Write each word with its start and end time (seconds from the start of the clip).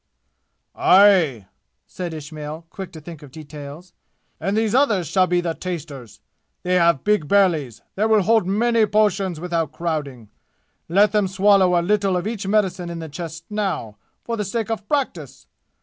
"Aye!" 0.73 1.45
said 1.85 2.15
Ismail, 2.15 2.65
quick 2.71 2.91
to 2.93 2.99
think 2.99 3.21
of 3.21 3.29
details, 3.29 3.93
"and 4.39 4.57
these 4.57 4.73
others 4.73 5.05
shall 5.07 5.27
be 5.27 5.41
the 5.41 5.53
tasters! 5.53 6.21
They 6.63 6.73
have 6.73 7.03
big 7.03 7.27
bellies, 7.27 7.83
that 7.93 8.09
will 8.09 8.23
hold 8.23 8.47
many 8.47 8.87
potions 8.87 9.39
without 9.39 9.71
crowding. 9.71 10.31
Let 10.89 11.11
them 11.11 11.27
swallow 11.27 11.79
a 11.79 11.83
little 11.85 12.17
of 12.17 12.25
each 12.25 12.47
medicine 12.47 12.89
in 12.89 12.97
the 12.97 13.09
chest 13.09 13.45
now, 13.51 13.97
for 14.23 14.35
the 14.35 14.43
sake 14.43 14.71
of 14.71 14.89
practise! 14.89 15.45